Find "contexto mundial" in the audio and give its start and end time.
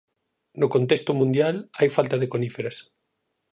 0.75-1.55